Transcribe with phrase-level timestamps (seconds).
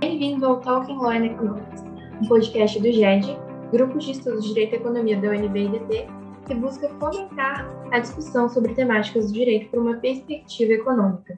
[0.00, 1.82] Bem-vindo ao Talking Law and Economics,
[2.22, 3.36] um podcast do GED,
[3.72, 6.06] Grupo de Estudos de Direito e Economia da UNB
[6.46, 11.36] que busca fomentar a discussão sobre temáticas do direito por uma perspectiva econômica.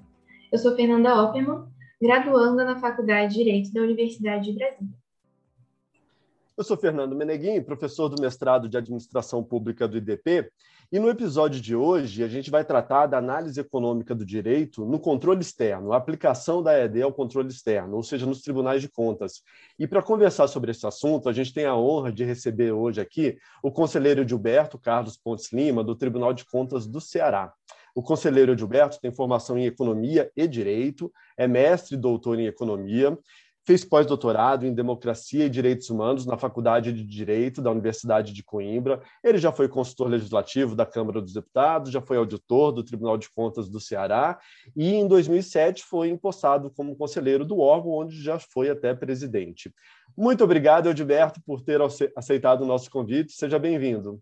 [0.53, 1.65] Eu sou Fernanda Opperman,
[2.03, 5.00] graduanda na Faculdade de Direito da Universidade de Brasília.
[6.61, 10.53] Eu sou Fernando Meneguin, professor do mestrado de Administração Pública do IDP,
[10.93, 15.01] e no episódio de hoje a gente vai tratar da análise econômica do direito no
[15.01, 19.41] controle externo, a aplicação da ED ao controle externo, ou seja, nos tribunais de contas.
[19.79, 23.39] E para conversar sobre esse assunto, a gente tem a honra de receber hoje aqui
[23.63, 27.51] o conselheiro Gilberto Carlos Pontes Lima, do Tribunal de Contas do Ceará.
[27.95, 33.19] O conselheiro Gilberto tem formação em economia e direito, é mestre e doutor em economia,
[33.65, 39.03] Fez pós-doutorado em Democracia e Direitos Humanos na Faculdade de Direito da Universidade de Coimbra.
[39.23, 43.31] Ele já foi consultor legislativo da Câmara dos Deputados, já foi auditor do Tribunal de
[43.31, 44.39] Contas do Ceará
[44.75, 49.73] e, em 2007, foi empossado como conselheiro do órgão, onde já foi até presidente.
[50.17, 51.81] Muito obrigado, Edilberto, por ter
[52.17, 53.33] aceitado o nosso convite.
[53.33, 54.21] Seja bem-vindo.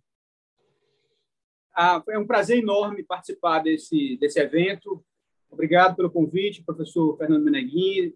[1.75, 5.01] Ah, é um prazer enorme participar desse, desse evento.
[5.49, 8.15] Obrigado pelo convite, professor Fernando Meneghini,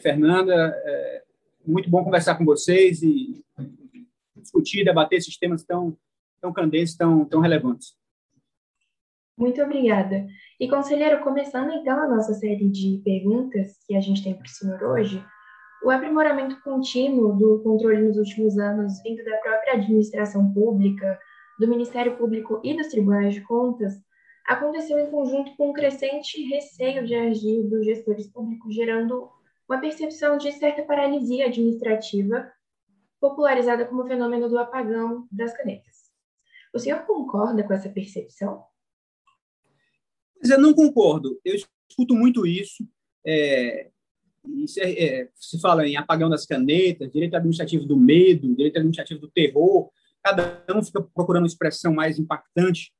[0.00, 1.22] Fernanda, é
[1.66, 3.44] muito bom conversar com vocês e
[4.36, 5.96] discutir, debater esses temas tão,
[6.40, 7.96] tão candentes, tão, tão relevantes.
[9.36, 10.26] Muito obrigada.
[10.60, 14.48] E, conselheiro, começando então a nossa série de perguntas que a gente tem para o
[14.48, 15.24] senhor hoje,
[15.84, 21.18] o aprimoramento contínuo do controle nos últimos anos, vindo da própria administração pública,
[21.58, 23.94] do Ministério Público e dos tribunais de contas,
[24.46, 29.28] aconteceu em conjunto com um crescente receio de agir dos gestores públicos, gerando
[29.68, 32.52] uma percepção de certa paralisia administrativa,
[33.20, 36.10] popularizada como fenômeno do apagão das canetas.
[36.74, 38.64] O senhor concorda com essa percepção?
[40.40, 41.40] Mas eu não concordo.
[41.44, 42.86] Eu escuto muito isso.
[43.24, 43.90] É,
[44.44, 49.20] isso é, é, se fala em apagão das canetas, direito administrativo do medo, direito administrativo
[49.20, 49.90] do terror.
[50.22, 52.92] Cada um fica procurando uma expressão mais impactante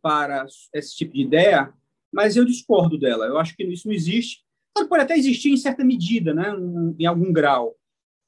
[0.00, 1.72] para esse tipo de ideia,
[2.12, 3.26] mas eu discordo dela.
[3.26, 4.43] Eu acho que isso não existe
[4.74, 6.52] pode até existir em certa medida, né,
[6.98, 7.76] em algum grau,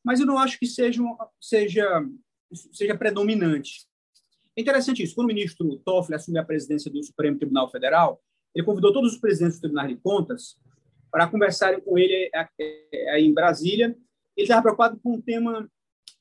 [0.04, 1.02] mas eu não acho que seja,
[1.40, 2.06] seja,
[2.72, 3.86] seja predominante.
[4.56, 5.14] É interessante isso.
[5.14, 8.22] Quando o ministro Toffoli assumiu a presidência do Supremo Tribunal Federal,
[8.54, 10.56] ele convidou todos os presidentes do Tribunal de Contas
[11.10, 12.30] para conversarem com ele
[13.10, 13.96] aí em Brasília.
[14.36, 15.68] Ele estava preocupado com o tema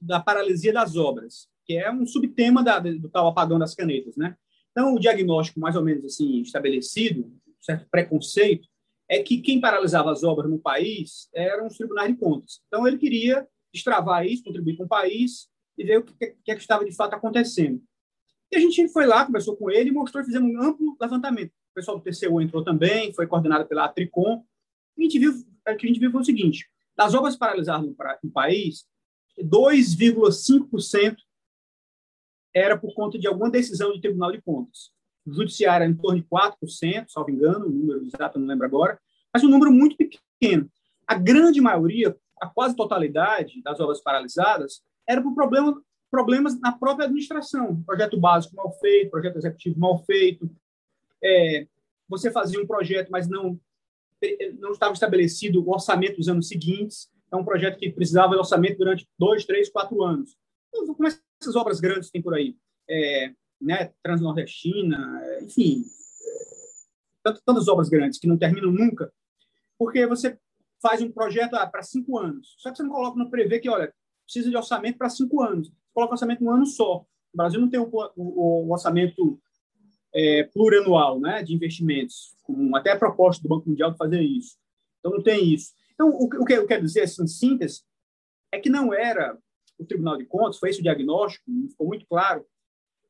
[0.01, 4.35] da paralisia das obras, que é um subtema da, do tal apagão das canetas, né?
[4.71, 7.31] Então, o diagnóstico mais ou menos assim estabelecido,
[7.61, 8.67] certo preconceito,
[9.09, 12.61] é que quem paralisava as obras no país eram os tribunais de contas.
[12.67, 16.55] Então, ele queria destravar isso, contribuir com o país e ver o que, que, é
[16.55, 17.81] que estava de fato acontecendo.
[18.51, 21.49] E a gente foi lá, conversou com ele, mostrou e fizemos um amplo levantamento.
[21.49, 24.43] O pessoal do TCU entrou também, foi coordenado pela Tricom.
[24.97, 27.85] E a gente viu, o que a gente viu foi o seguinte: das obras paralisadas
[27.85, 28.85] no, no país,
[29.39, 31.17] 2,5%
[32.53, 34.94] era por conta de alguma decisão do Tribunal de Contas
[35.27, 38.99] judiciária em torno de 4%, salvo engano, o número exato não lembro agora,
[39.33, 40.69] mas um número muito pequeno.
[41.07, 47.05] A grande maioria, a quase totalidade das obras paralisadas, era por problema, problemas na própria
[47.05, 47.81] administração.
[47.83, 50.49] Projeto básico mal feito, projeto executivo mal feito.
[51.23, 51.67] É,
[52.07, 53.59] você fazia um projeto, mas não,
[54.59, 57.09] não estava estabelecido o orçamento dos anos seguintes.
[57.31, 60.37] É um projeto que precisava de orçamento durante dois, três, quatro anos.
[60.69, 62.55] Então, como essas obras grandes tem por aí?
[62.89, 63.33] É,
[63.65, 65.83] né, Transnordestina, enfim,
[67.45, 69.11] tantas obras grandes que não terminam nunca,
[69.77, 70.37] porque você
[70.81, 73.69] faz um projeto ah, para cinco anos, só que você não coloca, não prevê que,
[73.69, 73.91] olha,
[74.23, 77.05] precisa de orçamento para cinco anos, coloca orçamento um ano só.
[77.33, 79.39] O Brasil não tem o, o, o orçamento
[80.13, 84.57] é, plurianual né, de investimentos, com até a proposta do Banco Mundial de fazer isso.
[84.99, 85.73] Então, não tem isso.
[85.93, 87.81] Então, o, o que eu quero dizer, assim, em síntese,
[88.51, 89.37] é que não era
[89.77, 92.45] o Tribunal de Contas, foi esse o diagnóstico, ficou muito claro,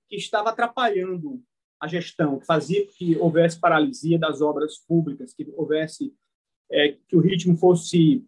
[0.07, 1.41] que estava atrapalhando
[1.79, 6.13] a gestão, que fazia que houvesse paralisia das obras públicas, que houvesse
[6.71, 8.23] é, que o ritmo fosse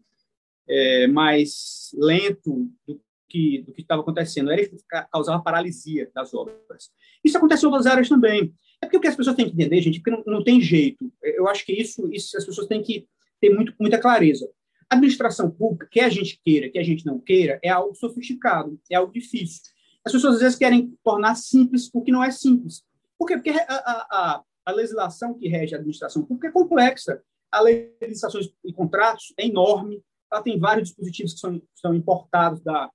[0.67, 4.77] é, mais lento do que do que estava acontecendo, era que
[5.11, 6.91] causava paralisia das obras.
[7.23, 8.53] Isso acontece em outras áreas também.
[8.81, 11.11] É porque o que as pessoas têm que entender, gente, porque não, não tem jeito.
[11.21, 13.07] Eu acho que isso, isso as pessoas têm que
[13.41, 14.49] ter muito, muita clareza.
[14.89, 18.79] A administração pública, que a gente queira, que a gente não queira, é algo sofisticado,
[18.89, 19.61] é algo difícil.
[20.07, 22.83] As pessoas às vezes querem tornar simples o que não é simples.
[23.17, 23.35] Por quê?
[23.35, 27.21] Porque a, a, a legislação que rege a administração pública é complexa.
[27.51, 31.93] A lei de licitações e contratos é enorme, ela tem vários dispositivos que são, são
[31.93, 32.89] importados da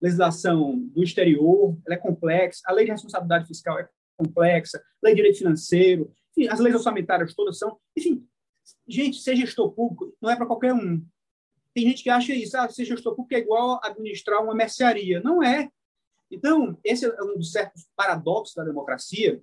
[0.00, 5.14] legislação do exterior, ela é complexa, a lei de responsabilidade fiscal é complexa, a lei
[5.14, 7.78] de direito financeiro, enfim, as leis orçamentárias todas são.
[7.96, 8.26] Enfim,
[8.86, 11.04] gente, ser gestor público não é para qualquer um.
[11.74, 15.20] tem gente que acha isso, ah, ser gestor público é igual administrar uma mercearia.
[15.20, 15.70] Não é.
[16.30, 19.40] Então, esse é um dos certos paradoxos da democracia.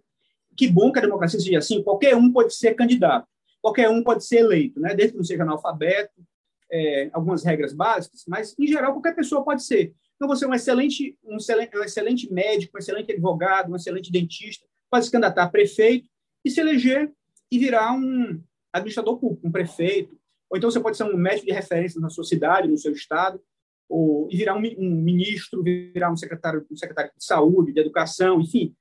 [0.55, 3.27] Que bom que a democracia seja assim, qualquer um pode ser candidato,
[3.61, 4.93] qualquer um pode ser eleito, né?
[4.93, 6.21] desde que não seja analfabeto,
[6.71, 9.93] é, algumas regras básicas, mas, em geral, qualquer pessoa pode ser.
[10.15, 14.11] Então, você é um excelente, um excelente, um excelente médico, um excelente advogado, um excelente
[14.11, 16.07] dentista, pode se candidatar a prefeito
[16.43, 17.11] e se eleger
[17.51, 18.41] e virar um
[18.71, 20.17] administrador público, um prefeito.
[20.49, 23.41] Ou então você pode ser um médico de referência na sua cidade, no seu estado,
[23.91, 28.39] ou, e virar um, um ministro, virar um secretário, um secretário de saúde, de educação,
[28.39, 28.73] enfim,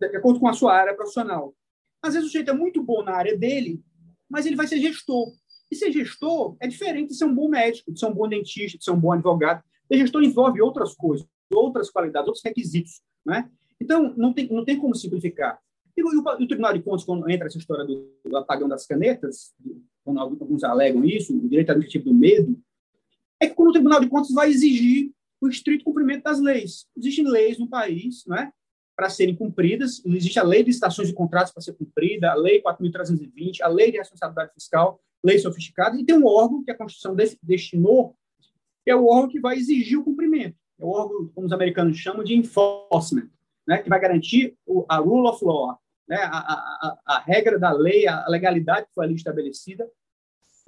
[0.00, 1.54] de acordo com a sua área profissional.
[2.02, 3.82] Às vezes o sujeito é muito bom na área dele,
[4.28, 5.32] mas ele vai ser gestor.
[5.70, 8.78] E ser gestor é diferente de ser um bom médico, de ser um bom dentista,
[8.78, 9.62] de ser um bom advogado.
[9.86, 13.02] Ser gestor envolve outras coisas, outras qualidades, outros requisitos.
[13.24, 13.48] Né?
[13.80, 15.58] Então, não tem, não tem como simplificar.
[15.96, 19.54] E o, o, Tribunal de Contas, quando entra essa história do, do apagão das canetas,
[20.04, 22.58] quando alguns alegam isso, o direito administrativo do medo,
[23.40, 26.86] é que quando o Tribunal de Contas vai exigir o estrito cumprimento das leis.
[26.96, 28.50] Existem leis no país né,
[28.96, 32.62] para serem cumpridas, existe a lei de estações de contratos para ser cumprida, a lei
[32.62, 37.16] 4.320, a lei de responsabilidade fiscal, lei sofisticada, e tem um órgão que a Constituição
[37.42, 38.16] destinou,
[38.84, 40.56] que é o órgão que vai exigir o cumprimento.
[40.78, 43.28] É o órgão, como os americanos chamam, de enforcement,
[43.66, 45.78] né, que vai garantir o, a rule of law,
[46.08, 49.90] né, a, a, a, regra da lei, a legalidade que foi ali estabelecida,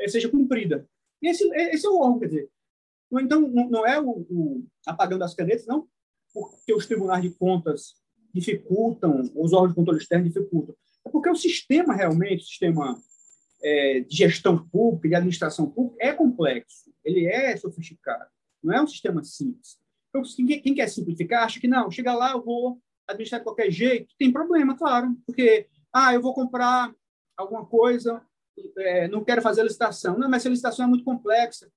[0.00, 0.88] eh, seja cumprida.
[1.22, 2.50] E esse, esse é o órgão, quer dizer.
[3.12, 5.88] Então, não é o, o apagando as canetas, não
[6.36, 7.94] porque os tribunais de contas
[8.34, 10.74] dificultam, os órgãos de controle externo dificultam.
[11.06, 13.00] É porque o sistema realmente, o sistema
[13.62, 18.26] é, de gestão pública, de administração pública, é complexo, ele é sofisticado,
[18.62, 19.78] não é um sistema simples.
[20.10, 22.78] Então, quem, quem quer simplificar acha que não, chega lá, eu vou
[23.08, 26.92] administrar de qualquer jeito, tem problema, claro, porque, ah, eu vou comprar
[27.34, 28.22] alguma coisa,
[28.78, 30.18] é, não quero fazer a licitação.
[30.18, 31.70] Não, mas a licitação é muito complexa.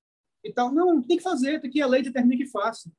[0.43, 2.89] Então, não, tem que fazer, tem que a lei determina que faça.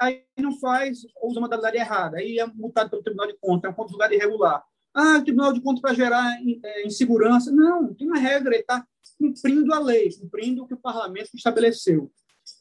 [0.00, 3.72] Aí não faz, usa a modalidade errada, aí é multado pelo Tribunal de Contas, é
[3.72, 4.62] um ponto de lugar irregular.
[4.92, 7.50] Ah, o Tribunal de Contas para gerar é, insegurança.
[7.50, 8.86] Não, tem uma regra, ele está
[9.18, 12.10] cumprindo a lei, cumprindo o que o parlamento estabeleceu.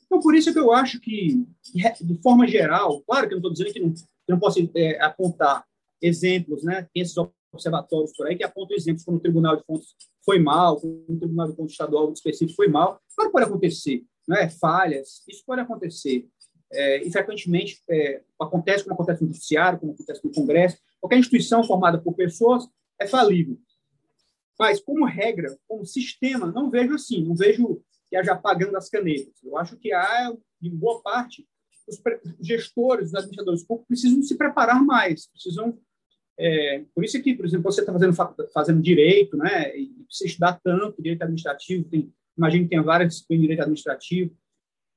[0.05, 1.45] Então, por isso que eu acho que,
[2.01, 3.93] de forma geral, claro que eu não estou dizendo que não,
[4.27, 5.65] eu não posso é, apontar
[6.01, 6.87] exemplos, né?
[6.93, 7.15] Tem esses
[7.51, 9.87] observatórios por aí que apontam exemplos quando o Tribunal de Contas
[10.25, 12.99] foi mal, quando o Tribunal de Contas Estadual específico foi mal.
[13.15, 14.49] Claro pode acontecer, né?
[14.49, 16.27] Falhas, isso pode acontecer.
[16.71, 20.77] É, e frequentemente é, acontece como acontece no judiciário, como acontece no Congresso.
[20.99, 22.67] Qualquer instituição formada por pessoas
[22.99, 23.57] é falível.
[24.59, 29.33] Mas, como regra, como sistema, não vejo assim, não vejo que haja apagando as canetas.
[29.43, 31.47] Eu acho que há, em boa parte,
[31.87, 32.01] os
[32.39, 35.77] gestores, os administradores públicos precisam se preparar mais, precisam
[36.37, 38.15] é, por isso que, por exemplo, você está fazendo,
[38.53, 43.41] fazendo direito, né, e precisa estudar tanto direito administrativo, tem, imagino que tem várias disciplinas
[43.41, 44.37] de direito administrativo,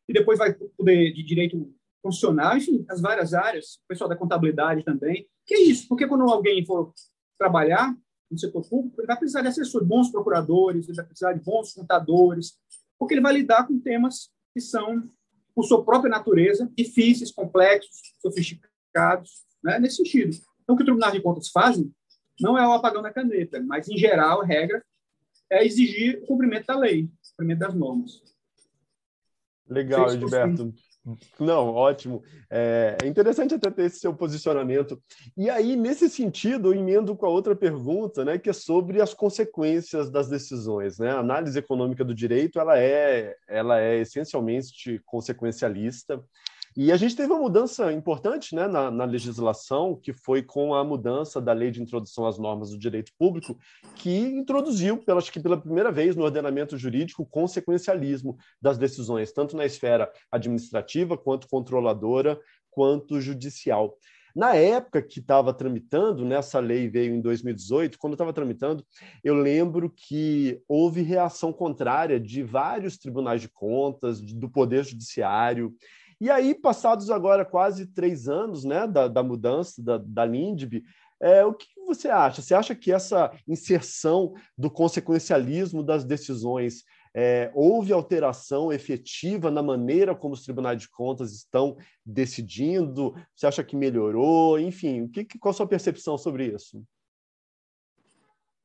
[0.08, 4.84] e depois vai poder de direito constitucional, enfim, as várias áreas, o pessoal da contabilidade
[4.84, 5.28] também.
[5.44, 5.88] Que é isso?
[5.88, 6.92] Porque quando alguém for
[7.38, 7.94] trabalhar
[8.30, 11.72] no setor público, ele vai precisar de assessores, bons procuradores, ele vai precisar de bons
[11.72, 12.58] contadores,
[12.98, 15.02] porque ele vai lidar com temas que são
[15.54, 19.78] por sua própria natureza, difíceis, complexos, sofisticados, né?
[19.78, 20.36] nesse sentido.
[20.62, 21.90] Então, o que o Tribunal de Contas fazem
[22.40, 24.84] não é o apagão da caneta, mas, em geral, a regra
[25.50, 28.22] é exigir o cumprimento da lei, cumprimento das normas.
[29.68, 30.72] Legal, Edberto.
[31.38, 32.22] Não, ótimo.
[32.50, 35.00] É, é, interessante até ter esse seu posicionamento.
[35.36, 39.14] E aí, nesse sentido, eu emendo com a outra pergunta, né, que é sobre as
[39.14, 40.98] consequências das decisões.
[40.98, 41.10] Né?
[41.10, 46.22] A análise econômica do direito ela é, ela é essencialmente consequencialista.
[46.76, 50.84] E a gente teve uma mudança importante né, na, na, legislação, que foi com a
[50.84, 53.58] mudança da Lei de Introdução às Normas do Direito Público,
[53.94, 59.32] que introduziu, pela, acho que pela primeira vez no ordenamento jurídico, o consequencialismo das decisões,
[59.32, 62.38] tanto na esfera administrativa, quanto controladora,
[62.70, 63.96] quanto judicial.
[64.36, 68.84] Na época que estava tramitando, nessa lei veio em 2018, quando estava tramitando,
[69.24, 75.74] eu lembro que houve reação contrária de vários tribunais de contas, do Poder Judiciário,
[76.20, 80.26] e aí, passados agora quase três anos né, da, da mudança da, da
[81.20, 82.42] é, o que você acha?
[82.42, 90.14] Você acha que essa inserção do consequencialismo das decisões é, houve alteração efetiva na maneira
[90.14, 93.14] como os tribunais de contas estão decidindo?
[93.34, 94.58] Você acha que melhorou?
[94.58, 96.82] Enfim, o que, qual a sua percepção sobre isso?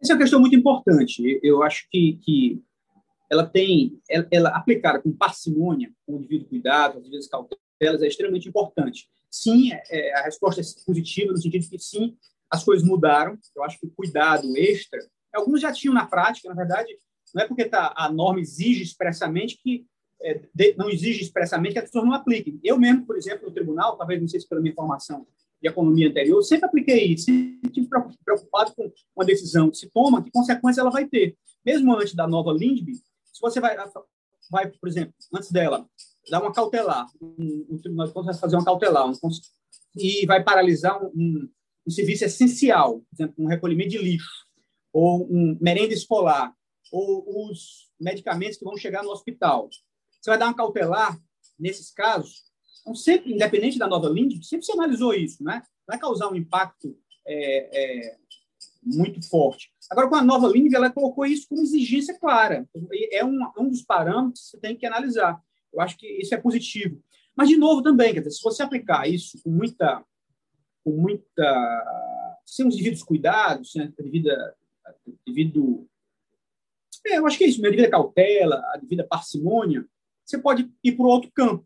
[0.02, 1.40] Essa é uma questão muito importante.
[1.42, 2.62] Eu acho que, que
[3.32, 8.08] ela tem, ela, ela aplicada com parcimônia, com o devido cuidado, as devidas cautelas, é
[8.08, 9.10] extremamente importante.
[9.30, 12.18] Sim, é, é, a resposta é positiva, no sentido de que sim,
[12.50, 13.40] as coisas mudaram.
[13.56, 15.00] Eu acho que o cuidado extra,
[15.34, 16.94] alguns já tinham na prática, na verdade,
[17.34, 19.86] não é porque tá, a norma exige expressamente que
[20.22, 22.60] é, de, não exige expressamente que as pessoas não apliquem.
[22.62, 25.26] Eu mesmo, por exemplo, no tribunal, talvez não sei se pela minha formação
[25.62, 27.88] de economia anterior, sempre apliquei isso, sempre estive
[28.26, 31.38] preocupado com uma decisão que se toma, que consequência ela vai ter.
[31.66, 32.94] Mesmo antes da nova LINDB,
[33.50, 33.76] se você vai,
[34.50, 35.88] vai por exemplo, antes dela,
[36.30, 39.14] dar uma cautelar, um, um tribunal de contas vai fazer uma cautelar um,
[39.96, 41.50] e vai paralisar um, um,
[41.88, 44.48] um serviço essencial, por exemplo, um recolhimento de lixo,
[44.94, 46.54] ou um merenda escolar,
[46.92, 49.70] ou os medicamentos que vão chegar no hospital.
[50.22, 51.18] Você vai dar uma cautelar
[51.58, 52.44] nesses casos.
[52.82, 55.64] Então, sempre, independente da nova LIND, sempre se analisou isso, né?
[55.88, 58.18] Vai causar um impacto é, é,
[58.84, 59.72] muito forte.
[59.92, 62.68] Agora, com a nova LIND, ela colocou isso como exigência clara.
[63.12, 65.40] É um, um dos parâmetros que você tem que analisar.
[65.72, 67.04] Eu acho que isso é positivo.
[67.36, 70.04] Mas, de novo, também, quer dizer, se você aplicar isso com muita.
[70.84, 74.56] Com muita sem os devidos cuidados, sem a devida,
[75.26, 75.88] devido
[77.06, 79.86] é, eu acho que é isso, a devida cautela, a devida parcimônia,
[80.24, 81.66] você pode ir para outro campo,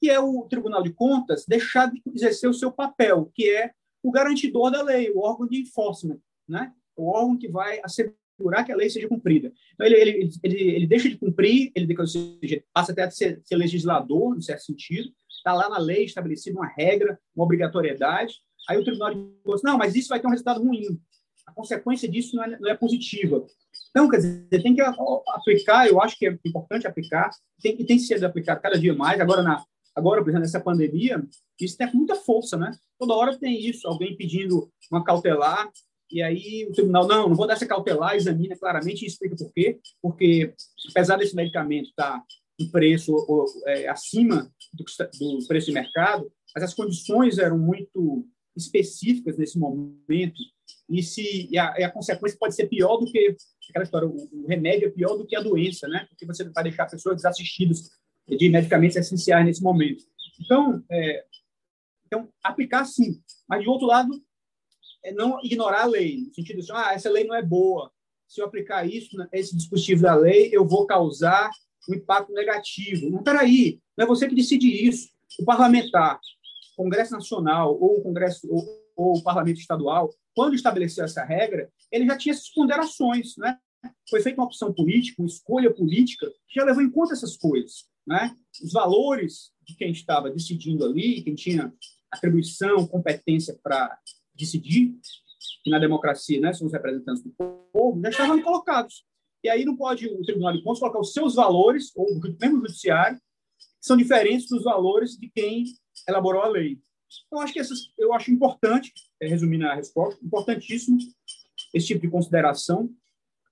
[0.00, 4.10] que é o Tribunal de Contas deixar de exercer o seu papel, que é o
[4.10, 6.72] garantidor da lei, o órgão de enforcement, né?
[6.96, 9.52] O órgão que vai assegurar que a lei seja cumprida.
[9.74, 13.56] Então, ele, ele, ele, ele deixa de cumprir, ele seja, passa até a ser, ser
[13.56, 18.34] legislador, no certo sentido, está lá na lei estabelecida uma regra, uma obrigatoriedade,
[18.68, 21.00] aí o Tribunal Contas, não, mas isso vai ter um resultado ruim
[21.46, 23.44] a consequência disso não é, não é, positiva.
[23.90, 27.30] Então, quer dizer, tem que aplicar, eu acho que é importante aplicar,
[27.60, 29.20] tem, e tem que ser aplicado cada dia mais.
[29.20, 29.62] Agora, na,
[29.94, 31.22] agora por exemplo, nessa pandemia,
[31.60, 32.72] isso tem muita força, né?
[32.98, 35.70] Toda hora tem isso, alguém pedindo uma cautelar,
[36.12, 39.52] e aí o tribunal, não, não vou dar essa cautelar, examina claramente e explica por
[39.52, 39.80] quê.
[40.00, 40.52] Porque,
[40.90, 42.22] apesar desse medicamento estar
[42.58, 48.26] em preço ou, é, acima do, do preço de mercado, mas as condições eram muito
[48.54, 50.38] específicas nesse momento
[50.88, 53.34] e se e a, e a, consequência pode ser pior do que
[53.70, 56.06] aquela história, o, o, remédio é pior do que a doença, né?
[56.08, 57.90] Porque você vai deixar pessoas desassistidas
[58.28, 60.04] de medicamentos essenciais nesse momento.
[60.40, 61.24] Então, é,
[62.06, 64.10] então aplicar sim, mas de outro lado,
[65.04, 67.90] é não ignorar a lei, no sentido de, ah, essa lei não é boa.
[68.28, 71.50] Se eu aplicar isso, né, esse dispositivo da lei, eu vou causar
[71.88, 73.10] um impacto negativo.
[73.10, 75.10] Não, peraí, não é você que decide isso.
[75.38, 76.20] O parlamentar,
[76.72, 78.64] o Congresso Nacional ou o Congresso ou,
[78.96, 83.58] ou o Parlamento Estadual quando estabeleceu essa regra, ele já tinha essas ponderações, né?
[84.08, 87.86] Foi feita uma opção política, uma escolha política, que já levou em conta essas coisas,
[88.06, 88.34] né?
[88.62, 91.72] Os valores de quem estava decidindo ali, quem tinha
[92.10, 93.98] atribuição, competência para
[94.34, 94.94] decidir,
[95.62, 97.30] que na democracia né, são os representantes do
[97.72, 99.04] povo, já estavam colocados.
[99.44, 102.06] E aí não pode o Tribunal de Contas colocar os seus valores, ou
[102.40, 105.64] mesmo o Judiciário, que são diferentes dos valores de quem
[106.08, 106.80] elaborou a lei.
[107.26, 110.98] Então, acho que essas, eu acho importante, é, resumindo a resposta, importantíssimo
[111.74, 112.90] esse tipo de consideração,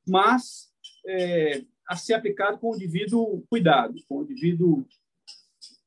[0.06, 0.70] mas
[1.06, 4.87] é, a ser aplicado com o devido cuidado, com o devido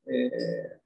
[0.06, 0.78] é,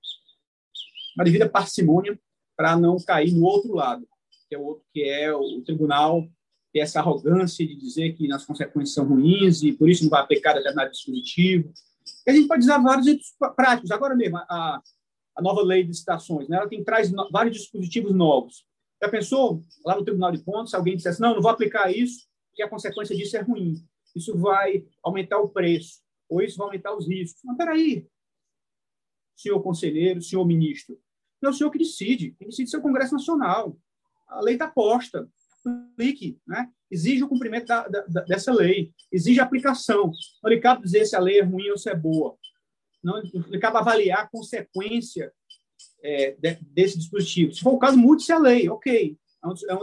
[1.25, 2.19] devida parcimônia
[2.59, 4.05] para não cair no outro lado,
[4.49, 6.29] que é o outro que é o tribunal
[6.73, 10.21] ter essa arrogância de dizer que as consequências são ruins e por isso não vai
[10.21, 11.73] aplicar determinado dispositivo.
[12.27, 13.93] E a gente pode usar vários exemplos práticos.
[13.93, 14.83] Agora mesmo, a,
[15.37, 16.57] a nova lei de licitações, né?
[16.57, 18.67] ela tem, traz no, vários dispositivos novos.
[19.01, 22.65] Já pensou, lá no Tribunal de Contas, alguém dissesse, não, não vou aplicar isso, porque
[22.65, 23.77] a consequência disso é ruim.
[24.17, 27.41] Isso vai aumentar o preço, ou isso vai aumentar os riscos.
[27.45, 28.05] Mas, peraí,
[29.37, 30.99] senhor conselheiro, senhor ministro,
[31.41, 33.77] não é o senhor que decide, quem decide é o Congresso Nacional.
[34.29, 35.29] A lei está posta,
[35.93, 36.71] aplique, né?
[36.91, 40.11] exige o cumprimento da, da, dessa lei, exige a aplicação.
[40.43, 42.37] Não lhe cabe dizer se a lei é ruim ou se é boa
[43.03, 45.33] não, não cabe avaliar a consequência
[46.03, 47.53] é, de, desse dispositivo.
[47.53, 49.17] Se for o caso, mude-se a lei, ok.
[49.45, 49.79] É é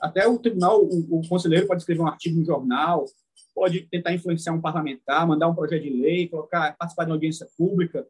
[0.00, 3.06] até o tribunal, o, o, conselheiro pode escrever um artigo no jornal,
[3.54, 7.48] pode tentar influenciar um parlamentar, mandar um projeto de lei, colocar, participar de uma audiência
[7.56, 8.06] pública,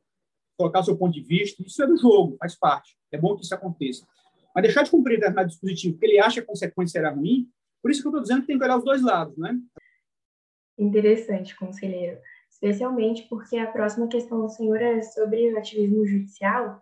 [0.56, 1.62] colocar o seu ponto de vista.
[1.62, 2.96] Isso é do jogo, faz parte.
[3.12, 4.06] É bom que isso aconteça.
[4.54, 7.48] Mas deixar de cumprir determinado dispositivo, porque ele acha que a consequência será ruim,
[7.82, 9.58] por isso que eu estou dizendo que tem que olhar os dois lados, né?
[10.78, 12.18] Interessante, conselheiro
[12.64, 16.80] especialmente porque a próxima questão do senhor é sobre o ativismo judicial.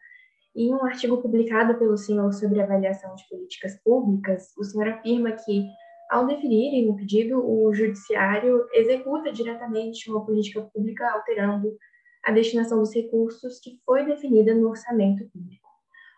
[0.54, 5.66] Em um artigo publicado pelo senhor sobre avaliação de políticas públicas, o senhor afirma que,
[6.10, 11.76] ao definir um pedido, o judiciário executa diretamente uma política pública alterando
[12.24, 15.68] a destinação dos recursos que foi definida no orçamento público.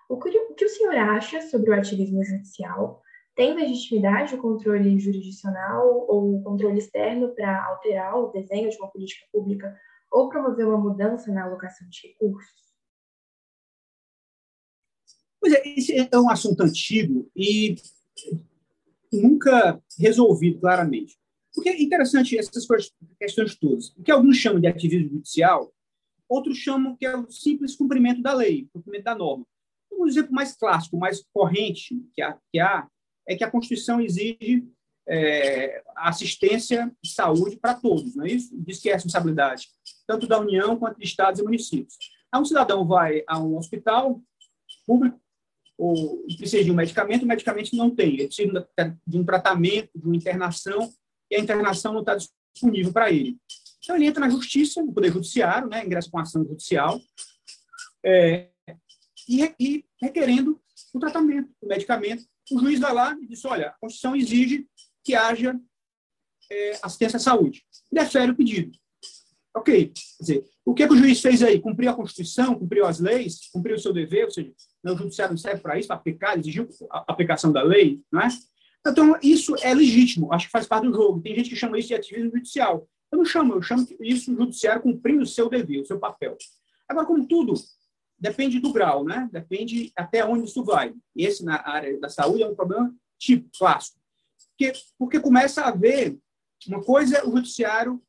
[0.09, 3.03] O que o senhor acha sobre o ativismo judicial?
[3.35, 8.91] tem legitimidade o controle jurisdicional ou o controle externo para alterar o desenho de uma
[8.91, 9.77] política pública
[10.11, 12.65] ou promover uma mudança na alocação de recursos?
[15.41, 17.75] Pois é, esse é um assunto antigo e
[19.13, 21.19] nunca resolvido claramente.
[21.53, 22.67] Porque é interessante essas
[23.19, 23.91] questões todas.
[23.91, 25.74] O que alguns chamam de ativismo judicial
[26.29, 29.47] outros chamam que é o simples cumprimento da lei, cumprimento da norma.
[29.93, 32.89] Um exemplo mais clássico, mais corrente que há, que há
[33.27, 34.67] é que a Constituição exige
[35.09, 38.51] é, assistência de saúde para todos, não é isso?
[38.59, 39.69] Diz que é responsabilidade
[40.07, 41.97] tanto da União quanto de estados e municípios.
[42.33, 44.21] Aí um cidadão vai a um hospital
[44.87, 45.19] público
[45.79, 48.69] ou precisa de um medicamento, o medicamento não tem, ele precisa
[49.07, 50.93] de um tratamento, de uma internação,
[51.31, 53.37] e a internação não está disponível para ele.
[53.85, 56.99] Então, ele entra na justiça, no Poder Judiciário, né, ingressa com ação judicial,
[58.05, 58.49] é,
[59.29, 60.61] e, e, requerendo
[60.93, 62.25] o tratamento, o medicamento.
[62.51, 64.67] O juiz vai lá e diz: olha, a Constituição exige
[65.03, 65.59] que haja
[66.51, 67.63] é, assistência à saúde.
[67.93, 68.73] Defere o pedido.
[69.57, 69.93] Ok.
[69.95, 71.61] Quer dizer, o que, é que o juiz fez aí?
[71.61, 74.53] Cumpriu a Constituição, cumpriu as leis, cumpriu o seu dever, ou seja,
[74.85, 78.29] o judiciário não serve para isso, para aplicar, exigiu a aplicação da lei, não é?
[78.87, 81.23] Então, isso é legítimo, acho que faz parte do jogo.
[81.23, 82.87] Tem gente que chama isso de ativismo judicial.
[83.15, 86.37] Eu não chamo, eu chamo isso o judiciário cumprindo o seu dever, o seu papel.
[86.89, 87.55] Agora, como tudo,
[88.19, 89.29] depende do grau, né?
[89.33, 90.93] Depende até onde isso vai.
[91.15, 94.01] Esse, na área da saúde, é um problema tipo, clássico.
[94.49, 96.19] Porque, porque começa a haver
[96.67, 98.03] uma coisa, é o judiciário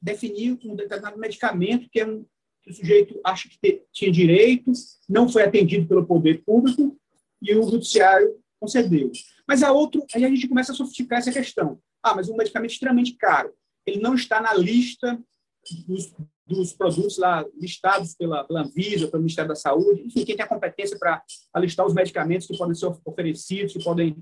[0.00, 2.26] definir um determinado medicamento que, é um,
[2.62, 4.72] que o sujeito acha que te, tinha direito,
[5.08, 6.98] não foi atendido pelo poder público
[7.40, 9.10] e o judiciário concedeu.
[9.48, 11.80] Mas a outro, aí a gente começa a sofisticar essa questão.
[12.02, 13.54] Ah, mas um medicamento extremamente caro
[13.90, 15.18] ele não está na lista
[15.86, 16.12] dos,
[16.46, 20.48] dos produtos lá listados pela, pela Anvisa, pelo Ministério da Saúde, enfim, quem tem a
[20.48, 21.22] competência para
[21.56, 24.16] listar os medicamentos que podem ser oferecidos, que podem.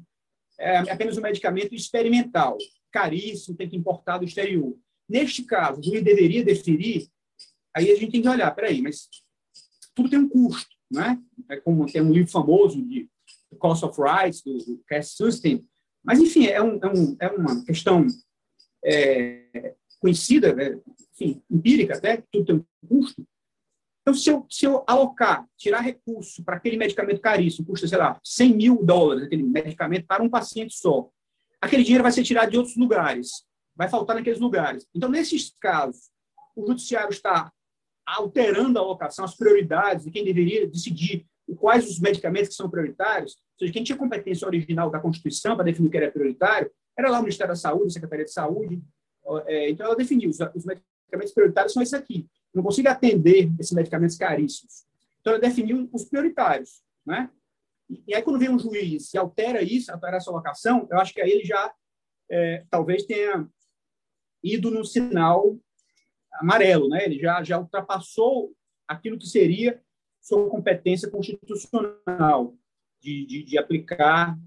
[0.60, 2.58] É apenas um medicamento experimental,
[2.90, 4.76] caríssimo, tem que importar do exterior.
[5.08, 7.06] Neste caso, o juiz deveria deferir,
[7.74, 9.08] aí a gente tem que olhar, peraí, mas
[9.94, 11.60] tudo tem um custo, não é?
[11.60, 13.08] Como tem um livro famoso de
[13.58, 15.64] Cost of Rights, do, do Cass Sustain,
[16.04, 18.06] mas, enfim, é, um, é, um, é uma questão
[18.84, 20.78] é, conhecida, né,
[21.12, 23.26] enfim, empírica até, tudo tem um custo.
[24.02, 28.18] Então, se eu, se eu alocar, tirar recurso para aquele medicamento caríssimo, custa, sei lá,
[28.24, 31.10] 100 mil dólares, aquele medicamento para um paciente só,
[31.60, 33.44] aquele dinheiro vai ser tirado de outros lugares,
[33.76, 34.86] vai faltar naqueles lugares.
[34.94, 36.10] Então, nesses casos,
[36.56, 37.52] o judiciário está
[38.06, 43.34] alterando a alocação, as prioridades de quem deveria decidir quais os medicamentos que são prioritários,
[43.34, 47.10] ou seja, quem tinha competência original da Constituição para definir o que era prioritário, era
[47.10, 48.82] lá o Ministério da Saúde, Secretaria de Saúde.
[49.46, 52.28] É, então, ela definiu: os, os medicamentos prioritários são esses aqui.
[52.52, 54.84] não consigo atender esses medicamentos caríssimos.
[55.20, 56.82] Então, ela definiu os prioritários.
[57.06, 57.30] Né?
[58.06, 61.20] E, aí, quando vem um juiz e altera isso, altera essa alocação, eu acho que
[61.20, 61.72] aí ele já
[62.30, 63.48] é, talvez tenha
[64.42, 65.56] ido no sinal
[66.34, 67.04] amarelo, né?
[67.04, 68.54] Ele já já ultrapassou
[68.86, 69.80] aquilo que seria
[70.20, 72.54] sua competência constitucional
[73.00, 74.38] de, de, de aplicar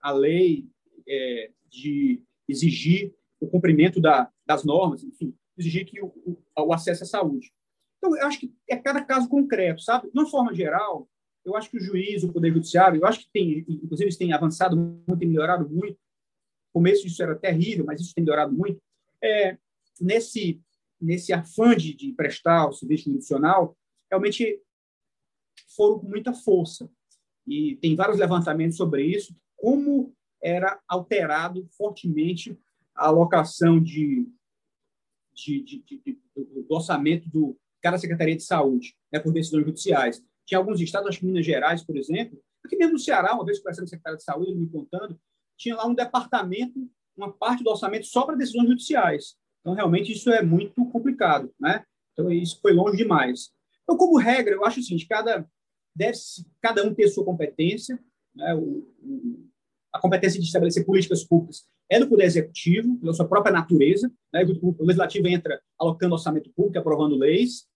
[0.00, 0.68] a lei
[1.10, 7.02] é, de exigir o cumprimento da, das normas, enfim, exigir que o, o, o, acesso
[7.02, 7.52] à saúde.
[7.98, 10.10] Então, eu acho que é cada caso concreto, sabe?
[10.10, 11.08] De uma forma geral,
[11.44, 14.32] eu acho que o juiz, o Poder Judiciário, eu acho que tem, inclusive, eles têm
[14.32, 15.94] avançado muito, tem melhorado muito.
[15.94, 18.80] No começo isso era terrível, mas isso tem melhorado muito.
[19.22, 19.58] É,
[20.00, 20.62] nesse,
[21.00, 23.76] nesse afã de, de prestar o serviço jurisdicional,
[24.10, 24.60] realmente
[25.74, 26.90] foram com muita força.
[27.46, 32.58] E tem vários levantamentos sobre isso, como era alterado fortemente
[32.94, 34.28] a alocação de,
[35.34, 40.22] de, de, de do orçamento do cada Secretaria de Saúde, né, por decisões judiciais.
[40.46, 43.58] Tinha alguns estados, acho que Minas Gerais, por exemplo, aqui mesmo no Ceará, uma vez
[43.58, 45.18] conversando com o secretário de Saúde, me contando,
[45.56, 49.36] tinha lá um departamento, uma parte do orçamento só para decisões judiciais.
[49.60, 51.84] Então, realmente, isso é muito complicado, né?
[52.12, 53.50] Então, isso foi longe demais.
[53.82, 55.48] Então, como regra, eu acho seguinte, cada,
[55.94, 56.18] deve,
[56.60, 57.98] cada um ter sua competência,
[58.34, 58.54] né?
[58.54, 58.86] o
[59.92, 64.10] a competência de estabelecer políticas públicas é do Poder Executivo, pela sua própria natureza.
[64.32, 64.44] Né?
[64.62, 67.66] O Legislativo entra alocando orçamento público, aprovando leis.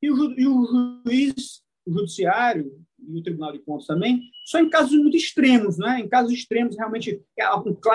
[0.00, 4.70] E o, e o juiz, o Judiciário e o Tribunal de Contas também, só em
[4.70, 5.76] casos muito extremos.
[5.76, 6.00] Né?
[6.00, 7.48] Em casos extremos, realmente, é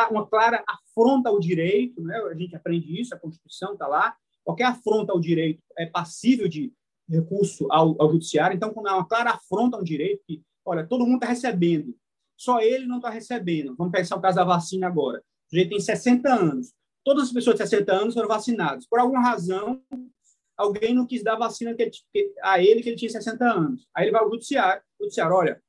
[0.10, 2.02] uma clara afronta ao direito.
[2.02, 2.18] Né?
[2.18, 4.14] A gente aprende isso, a Constituição está lá.
[4.44, 6.74] Qualquer afronta ao direito é passível de
[7.10, 8.56] recurso ao, ao Judiciário.
[8.56, 11.96] Então, quando há uma clara afronta ao direito, que, olha, todo mundo está recebendo
[12.38, 13.76] só ele não está recebendo.
[13.76, 15.20] Vamos pensar o caso da vacina agora.
[15.20, 16.74] O sujeito tem 60 anos.
[17.04, 18.88] Todas as pessoas de 60 anos foram vacinadas.
[18.88, 19.82] Por alguma razão,
[20.58, 23.88] alguém não quis dar vacina que ele, a ele que ele tinha 60 anos.
[23.96, 24.82] Aí ele vai ao judiciário.
[25.00, 25.62] O judiciário, olha,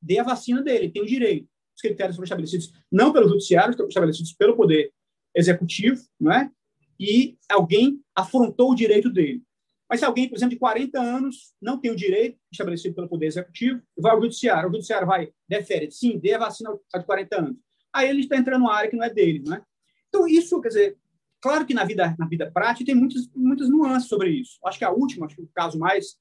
[0.00, 1.48] dê a vacina dele, tem o direito.
[1.74, 4.92] Os critérios foram estabelecidos não pelo judiciário, foram estabelecidos pelo poder
[5.34, 6.50] executivo, não é?
[6.98, 9.42] E alguém afrontou o direito dele.
[9.88, 13.26] Mas se alguém, por exemplo, de 40 anos não tem o direito estabelecido pelo Poder
[13.26, 17.56] Executivo, vai ao Judiciário, o Judiciário vai, defere, sim, dê a vacina de 40 anos.
[17.92, 19.62] Aí ele está entrando numa área que não é dele, não é?
[20.08, 20.98] Então, isso, quer dizer,
[21.40, 24.58] claro que na vida, na vida prática tem muitas, muitas nuances sobre isso.
[24.64, 26.16] Acho que a última, acho que o caso mais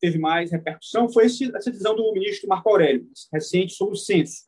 [0.00, 4.44] teve mais repercussão foi esse, essa decisão do ministro Marco Aurélio, recente, sobre o censo.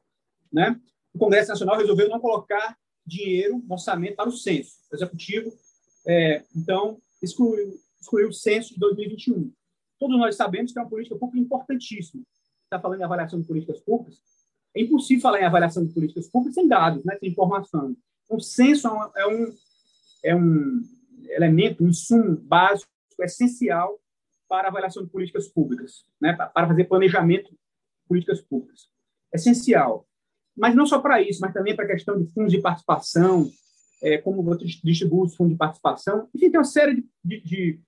[0.52, 0.78] Né?
[1.12, 4.72] O Congresso Nacional resolveu não colocar dinheiro orçamento para o censo.
[4.92, 5.50] O Executivo,
[6.06, 7.74] é, então, excluiu,
[8.16, 9.52] o censo de 2021.
[9.98, 12.22] Todos nós sabemos que é uma política pública importantíssima.
[12.64, 14.18] Está falando em avaliação de políticas públicas.
[14.74, 17.96] É impossível falar em avaliação de políticas públicas sem dados, né, sem informação.
[18.28, 19.54] O censo é um,
[20.24, 20.82] é um
[21.30, 22.90] elemento, um insumo básico,
[23.20, 23.98] essencial
[24.48, 27.58] para avaliação de políticas públicas, né, para fazer planejamento de
[28.06, 28.88] políticas públicas.
[29.32, 30.06] Essencial.
[30.56, 33.50] Mas não só para isso, mas também para a questão de fundos de participação,
[34.02, 36.28] é, como você distribui os fundos de participação.
[36.34, 37.80] Enfim, tem uma série de, de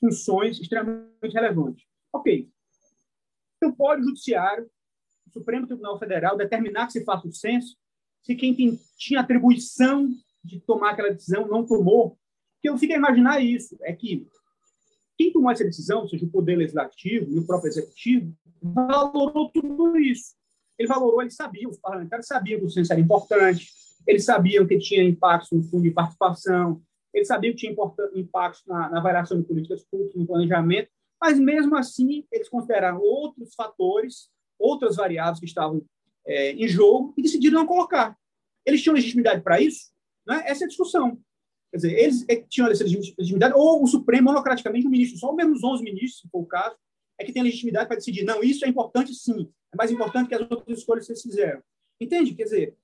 [0.00, 1.84] funções extremamente relevantes.
[2.12, 2.48] Ok.
[3.56, 4.70] Então, pode o Judiciário,
[5.26, 7.76] o Supremo Tribunal Federal, determinar que se faça o censo
[8.26, 10.08] se quem tem, tinha atribuição
[10.42, 12.18] de tomar aquela decisão não tomou.
[12.56, 14.26] Porque eu fico a imaginar isso, é que
[15.16, 20.34] quem tomou essa decisão, seja o Poder Legislativo e o próprio Executivo, valorou tudo isso.
[20.76, 23.70] Ele valorou, ele sabia, os parlamentares sabiam que o censo era importante,
[24.06, 26.82] eles sabiam que tinha impacto no fundo de participação,
[27.16, 27.74] eles sabiam que tinha
[28.14, 33.54] impacto na, na variação de políticas públicas, no planejamento, mas mesmo assim eles consideraram outros
[33.54, 35.82] fatores, outras variáveis que estavam
[36.26, 38.16] é, em jogo e decidiram não colocar.
[38.66, 39.92] Eles tinham legitimidade para isso?
[40.26, 40.42] Né?
[40.44, 41.18] Essa é a discussão.
[41.70, 45.64] Quer dizer, eles é tinham essa legitimidade, ou o Supremo, monocraticamente, o ministro, só menos
[45.64, 46.76] 11 ministros, se for o caso,
[47.18, 50.34] é que tem legitimidade para decidir, não, isso é importante sim, é mais importante que
[50.34, 51.62] as outras escolhas que vocês fizeram.
[51.98, 52.34] Entende?
[52.34, 52.76] Quer dizer,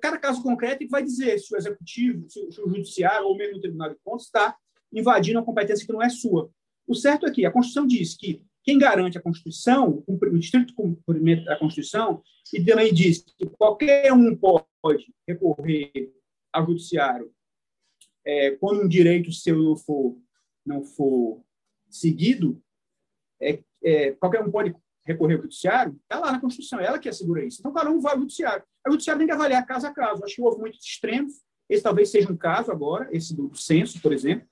[0.00, 3.90] cada caso concreto vai dizer se o executivo, se o judiciário ou mesmo o tribunal
[3.90, 4.56] de contas está
[4.92, 6.50] invadindo uma competência que não é sua.
[6.86, 11.44] O certo é que a Constituição diz que quem garante a Constituição, o estrito cumprimento
[11.44, 16.12] da Constituição, e também diz que qualquer um pode recorrer
[16.52, 17.32] ao judiciário
[18.24, 20.18] é, quando um direito seu não for,
[20.64, 21.42] não for
[21.88, 22.62] seguido,
[23.40, 24.74] é, é, qualquer um pode
[25.06, 27.60] recorrer ao judiciário, está lá na Constituição, é ela que assegura isso.
[27.60, 28.62] Então, cada um vai ao judiciário.
[28.86, 30.24] O judiciário tem que avaliar caso a caso.
[30.24, 31.32] Acho que houve muitos extremos,
[31.68, 34.46] esse talvez seja um caso agora, esse do censo, por exemplo,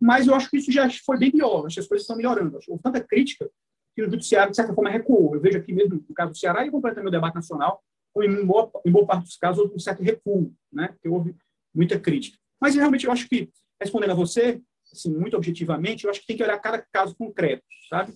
[0.00, 2.56] mas eu acho que isso já foi bem pior, acho que as coisas estão melhorando.
[2.56, 3.48] Acho que houve tanta crítica
[3.94, 5.34] que o judiciário, de certa forma, recuou.
[5.34, 7.82] Eu vejo aqui mesmo no caso do Ceará e completamente o debate nacional,
[8.16, 10.88] em boa, em boa parte dos casos, houve um certo recuo, né?
[10.88, 11.36] porque houve
[11.72, 12.36] muita crítica.
[12.60, 13.50] Mas realmente eu acho que,
[13.80, 14.60] respondendo a você,
[14.92, 18.12] assim, muito objetivamente, eu acho que tem que olhar cada caso concreto, sabe?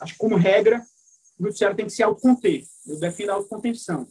[0.00, 0.82] Acho que, como regra,
[1.40, 2.64] o judiciário tem que se autoconter.
[2.86, 4.06] Eu defino a autocontenção.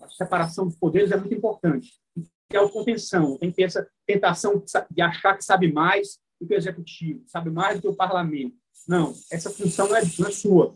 [0.00, 1.90] A separação dos poderes é muito importante.
[2.14, 6.46] Tem que ter autocontenção, tem que ter essa tentação de achar que sabe mais do
[6.46, 8.56] que o executivo, sabe mais do que o parlamento.
[8.86, 10.74] Não, essa função não é, não é sua.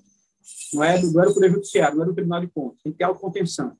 [0.75, 2.83] Não é, do, não é do Poder Judiciário, não é do Tribunal de Contas.
[2.83, 3.77] Tem que ter autocontenção.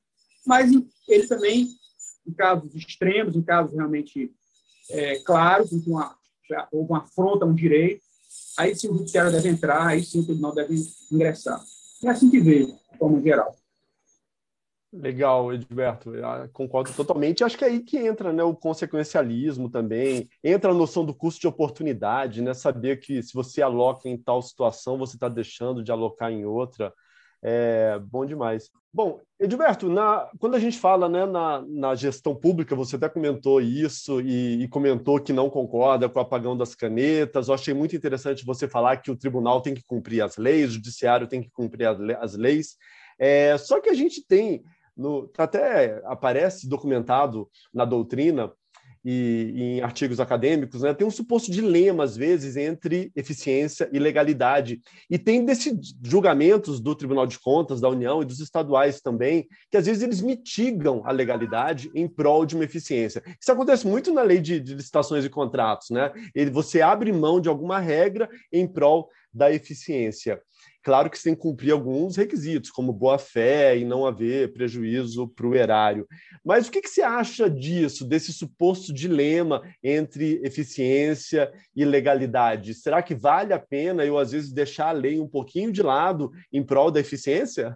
[0.47, 0.71] Mas
[1.07, 1.67] ele também,
[2.25, 4.33] em casos extremos, em casos realmente
[4.89, 6.17] é, claros, em que uma,
[6.71, 8.01] uma afronta a um direito,
[8.57, 10.75] aí sim o Judiciário deve entrar, aí sim o Tribunal deve
[11.11, 11.61] ingressar.
[12.03, 13.55] É assim que vejo, de forma geral.
[14.95, 16.11] Legal, Edberto,
[16.53, 17.43] concordo totalmente.
[17.43, 21.41] Acho que é aí que entra né, o consequencialismo também, entra a noção do custo
[21.41, 22.53] de oportunidade, né?
[22.53, 26.93] Saber que se você aloca em tal situação, você está deixando de alocar em outra.
[27.47, 28.71] É bom demais.
[28.91, 33.61] Bom, Edilberto, na, quando a gente fala né, na, na, gestão pública, você até comentou
[33.61, 37.47] isso e, e, comentou que não concorda com o apagão das canetas.
[37.47, 40.73] Eu achei muito interessante você falar que o tribunal tem que cumprir as leis, o
[40.73, 42.77] judiciário tem que cumprir as, leis.
[43.19, 44.63] É, só que a gente tem
[44.97, 48.51] no, até aparece documentado na doutrina
[49.05, 53.99] e, e, em artigos acadêmicos, né, tem um suposto dilema, às vezes, entre eficiência e
[53.99, 54.81] legalidade.
[55.07, 59.77] E tem desses julgamentos do Tribunal de Contas, da União e dos estaduais também, que
[59.77, 63.21] às vezes eles mitigam a legalidade em prol de uma eficiência.
[63.39, 66.11] Isso acontece muito na lei de, de licitações e contratos, né?
[66.33, 70.41] Ele, você abre mão de alguma regra em prol da eficiência.
[70.85, 75.47] Claro que você tem que cumprir alguns requisitos, como boa-fé e não haver prejuízo para
[75.47, 76.07] o erário.
[76.45, 82.75] Mas o que, que você acha disso, desse suposto dilema entre eficiência e legalidade?
[82.75, 86.31] Será que vale a pena eu, às vezes, deixar a lei um pouquinho de lado
[86.53, 87.75] em prol da eficiência?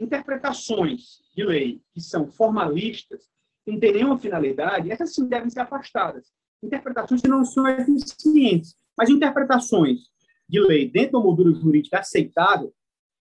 [0.00, 3.24] Interpretações de lei que são formalistas,
[3.62, 6.28] que não têm nenhuma finalidade, essas sim devem ser afastadas.
[6.62, 10.08] Interpretações que não são eficientes, mas interpretações
[10.48, 12.72] de lei dentro da moldura jurídica aceitável,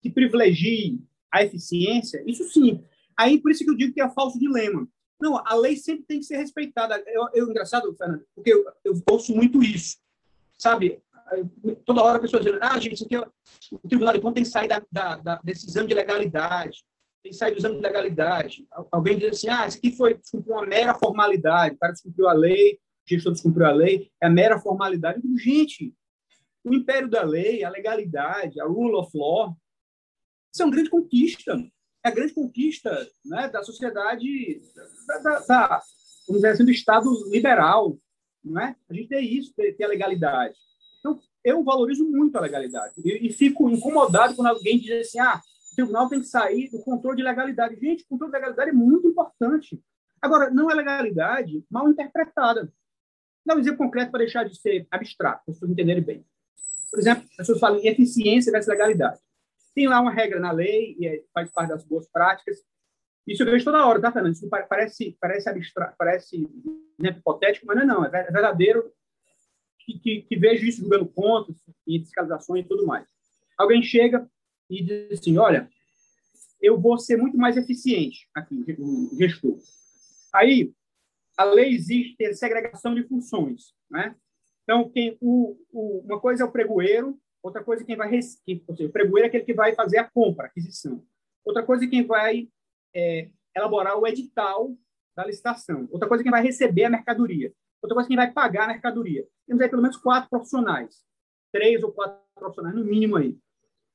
[0.00, 2.82] que privilegie a eficiência, isso sim.
[3.16, 4.88] Aí, por isso que eu digo que é falso dilema.
[5.20, 7.02] Não, a lei sempre tem que ser respeitada.
[7.06, 9.98] Eu, eu engraçado, Fernando, porque eu, eu ouço muito isso.
[10.56, 11.02] Sabe?
[11.84, 13.20] Toda hora a pessoa dizendo, ah, gente, aqui é...
[13.70, 16.82] o Tribunal de Contas tem que sair da, da, da decisão de legalidade.
[17.22, 18.66] tem saído do exame de legalidade.
[18.90, 22.74] Alguém diz assim, ah, isso aqui foi uma mera formalidade, o cara descumpriu a lei,
[22.74, 25.18] o gestor descumpriu a lei, é mera formalidade.
[25.18, 25.94] Eu digo, gente,
[26.64, 29.56] o império da lei, a legalidade, a rule of law,
[30.52, 31.56] isso é uma grande conquista.
[32.04, 34.60] É a grande conquista né, da sociedade,
[35.06, 35.82] da, da, da,
[36.26, 37.96] vamos dizer assim, do Estado liberal.
[38.42, 38.74] Não é?
[38.88, 40.56] A gente tem isso, ter, ter a legalidade.
[40.98, 42.94] Então, eu valorizo muito a legalidade.
[43.04, 45.40] E, e, fico incomodado quando alguém diz assim, ah,
[45.72, 47.78] o tribunal tem que sair do controle de legalidade.
[47.78, 49.80] Gente, o controle de legalidade é muito importante.
[50.20, 52.72] Agora, não é legalidade mal interpretada.
[53.44, 56.26] Dar um exemplo concreto para deixar de ser abstrato, para pessoas entenderem bem.
[56.90, 59.20] Por exemplo, as pessoas falam em eficiência versus legalidade.
[59.74, 62.58] Tem lá uma regra na lei, e é, faz parte das boas práticas.
[63.26, 64.34] Isso eu vejo toda hora, tá, Fernando?
[64.34, 66.48] Isso parece, parece abstrato, parece
[66.98, 68.04] né, hipotético, mas não é, não.
[68.04, 68.92] É verdadeiro
[69.78, 73.06] que, que, que vejo isso jogando contas e fiscalizações e tudo mais.
[73.56, 74.28] Alguém chega
[74.68, 75.70] e diz assim, olha,
[76.60, 79.58] eu vou ser muito mais eficiente aqui, o gestor.
[80.32, 80.72] Aí,
[81.36, 84.14] a lei exige ter segregação de funções, né?
[84.62, 88.10] Então, quem, o, o, uma coisa é o pregoeiro, outra coisa é quem vai...
[88.44, 91.04] Quem, ou seja, o pregoeiro é aquele que vai fazer a compra, a aquisição.
[91.44, 92.48] Outra coisa é quem vai
[92.94, 94.76] é, elaborar o edital
[95.16, 95.88] da licitação.
[95.90, 97.52] Outra coisa é quem vai receber a mercadoria.
[97.82, 99.26] Outra coisa é quem vai pagar a mercadoria.
[99.46, 101.02] Temos aí pelo menos quatro profissionais.
[101.52, 103.36] Três ou quatro profissionais, no mínimo aí.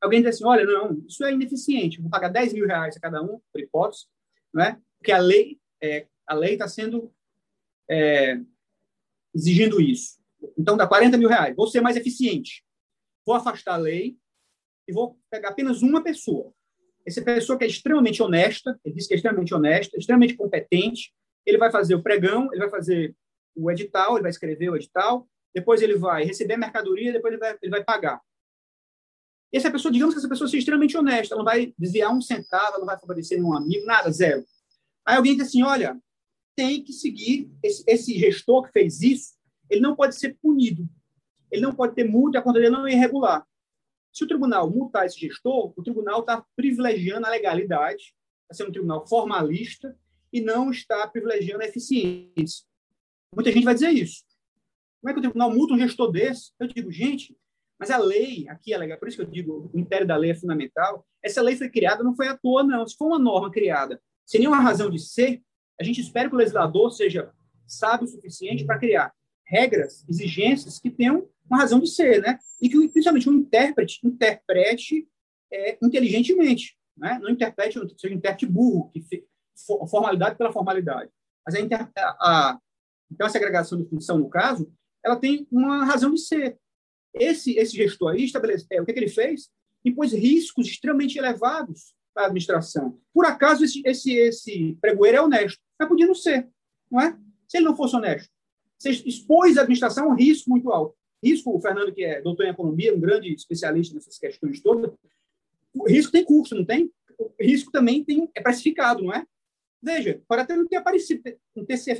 [0.01, 2.01] Alguém diz assim, olha, não, isso é ineficiente.
[2.01, 4.05] Vou pagar 10 mil reais a cada um, por hipótese,
[4.53, 4.79] né?
[4.97, 7.13] porque a lei é, a lei está sendo
[7.89, 8.39] é,
[9.33, 10.19] exigindo isso.
[10.57, 11.55] Então, dá 40 mil reais.
[11.55, 12.63] Vou ser mais eficiente.
[13.25, 14.17] Vou afastar a lei
[14.87, 16.53] e vou pegar apenas uma pessoa.
[17.05, 21.13] Essa pessoa que é extremamente honesta, ele diz que é extremamente honesta, extremamente competente,
[21.45, 23.15] ele vai fazer o pregão, ele vai fazer
[23.55, 27.39] o edital, ele vai escrever o edital, depois ele vai receber a mercadoria, depois ele
[27.39, 28.19] vai, ele vai pagar.
[29.53, 32.69] Essa pessoa, digamos que essa pessoa seja extremamente honesta, ela não vai desviar um centavo,
[32.69, 34.43] ela não vai favorecer nenhum amigo, nada, zero.
[35.05, 35.97] Aí alguém diz assim, olha,
[36.55, 39.34] tem que seguir esse, esse gestor que fez isso,
[39.69, 40.87] ele não pode ser punido.
[41.51, 43.45] Ele não pode ter multa, a conta dele não é irregular.
[44.11, 48.73] Se o tribunal multar esse gestor, o tribunal está privilegiando a legalidade, está sendo um
[48.73, 49.97] tribunal formalista
[50.31, 52.65] e não está privilegiando a eficiência.
[53.33, 54.23] Muita gente vai dizer isso.
[55.01, 56.51] Como é que o tribunal multa um gestor desse?
[56.59, 57.37] Eu digo, gente,
[57.77, 60.31] mas a lei, aqui é legal, por isso que eu digo, o império da lei
[60.31, 61.05] é fundamental.
[61.21, 62.87] Essa lei foi criada, não foi à toa, não.
[62.87, 65.43] Se for uma norma criada sem nenhuma razão de ser,
[65.79, 67.31] a gente espera que o legislador seja
[67.67, 69.13] sábio o suficiente para criar
[69.45, 72.39] regras, exigências que tenham uma razão de ser, né?
[72.61, 75.07] E que, principalmente, o um intérprete interprete
[75.51, 77.19] é, inteligentemente, né?
[77.21, 79.01] Não interprete, seja um intérprete burro, que
[79.65, 81.11] for, formalidade pela formalidade.
[81.45, 82.59] Mas a, inter, a,
[83.11, 84.71] então, essa agregação de função, no caso,
[85.03, 86.57] ela tem uma razão de ser.
[87.13, 89.49] Esse, esse gestor aí, estabelece, é, o que, que ele fez?
[89.85, 92.99] Impôs riscos extremamente elevados para a administração.
[93.13, 96.49] Por acaso, esse, esse, esse pregoeiro é honesto, mas podia não ser,
[96.91, 97.17] não é?
[97.47, 98.29] Se ele não fosse honesto,
[98.85, 100.95] você expôs a administração a um risco muito alto.
[101.23, 104.91] Risco, o Fernando, que é doutor em economia, um grande especialista nessas questões todas,
[105.73, 106.91] o risco tem custo, não tem?
[107.17, 109.25] O risco também tem, é precificado, não é?
[109.81, 111.21] Veja, pode até não ter aparecido,
[111.55, 111.91] não ter se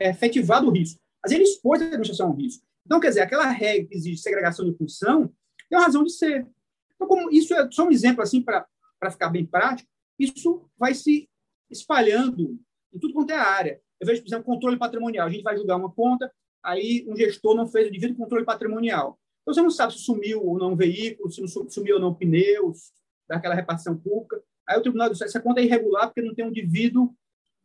[0.00, 2.64] efetivado o risco, mas ele expôs a administração ao risco.
[2.84, 5.32] Então, quer dizer, aquela regra que exige segregação de função
[5.68, 6.46] tem uma razão de ser.
[6.94, 8.66] Então, como isso é só um exemplo assim para
[9.10, 9.88] ficar bem prático,
[10.18, 11.28] isso vai se
[11.70, 12.58] espalhando
[12.92, 13.80] em tudo quanto é área.
[14.02, 15.28] Eu vejo, por exemplo, controle patrimonial.
[15.28, 16.28] A gente vai julgar uma conta,
[16.60, 19.16] aí um gestor não fez o devido controle patrimonial.
[19.42, 22.92] Então, você não sabe se sumiu ou não um veículo, se sumiu ou não pneus,
[23.28, 24.42] daquela repartição pública.
[24.68, 27.14] Aí o tribunal diz, essa conta é irregular porque não tem um devido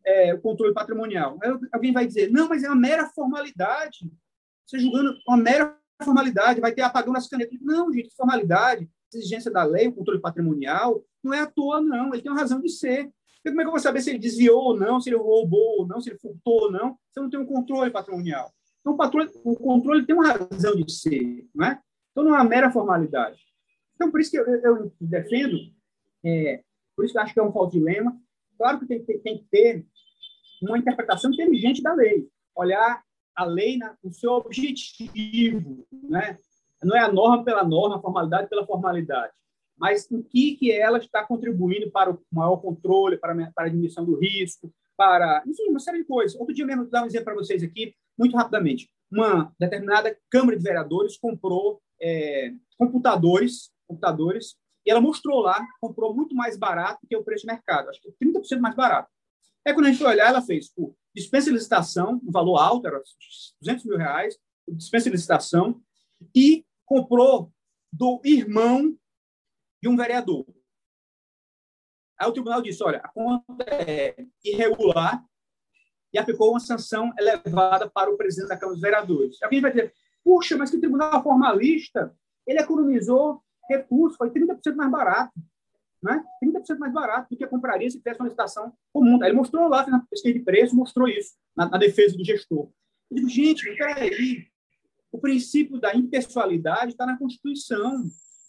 [0.06, 1.40] é, controle patrimonial.
[1.42, 4.12] Aí alguém vai dizer, não, mas é uma mera formalidade.
[4.64, 7.58] Você julgando uma mera formalidade, vai ter apagão nas canetas.
[7.62, 12.14] Não, gente, formalidade, exigência da lei, o controle patrimonial, não é à toa, não.
[12.14, 13.12] Ele tem uma razão de ser.
[13.48, 15.80] Porque como é que eu vou saber se ele desviou ou não, se ele roubou
[15.80, 16.98] ou não, se ele furtou ou não?
[17.10, 18.52] Você não tem um controle patrimonial.
[18.82, 21.80] Então, o, patrulho, o controle tem uma razão de ser, não é?
[22.12, 23.40] Então, não é uma mera formalidade.
[23.96, 25.58] Então, por isso que eu, eu defendo,
[26.26, 26.62] é,
[26.94, 28.20] por isso que eu acho que é um falso dilema.
[28.58, 29.86] Claro que tem, tem, tem, que ter
[30.62, 33.02] uma interpretação inteligente da lei, olhar
[33.34, 36.38] a lei na, no seu objetivo, né?
[36.84, 39.32] Não é a norma pela norma, a formalidade pela formalidade
[39.78, 44.04] mas em que, que ela está contribuindo para o maior controle, para, para a diminuição
[44.04, 46.38] do risco, para, enfim, uma série de coisas.
[46.40, 48.90] Outro dia mesmo, vou dar um exemplo para vocês aqui, muito rapidamente.
[49.12, 56.34] Uma determinada Câmara de Vereadores comprou é, computadores, computadores, e ela mostrou lá, comprou muito
[56.34, 59.10] mais barato que o preço de mercado, acho que 30% mais barato.
[59.66, 62.88] Aí, quando a gente foi olhar, ela fez por dispensa de licitação, um valor alto,
[62.88, 63.02] era
[63.62, 64.38] 200 mil reais,
[64.70, 65.82] dispensa de licitação,
[66.34, 67.52] e comprou
[67.92, 68.96] do irmão
[69.82, 70.46] de um vereador.
[72.20, 75.24] Aí o tribunal disse, olha, a conta é irregular
[76.12, 79.42] e aplicou uma sanção elevada para o presidente da Câmara dos Vereadores.
[79.44, 85.34] Alguém vai dizer, puxa, mas que tribunal formalista, ele economizou recursos, foi 30% mais barato.
[86.02, 86.24] Né?
[86.44, 89.24] 30% mais barato do que compraria se tivesse uma licitação comum.
[89.24, 92.70] Ele mostrou lá, na pesquisa de preço, mostrou isso na, na defesa do gestor.
[93.10, 94.48] Eu digo, gente, peraí,
[95.12, 98.04] o princípio da impessoalidade está na Constituição.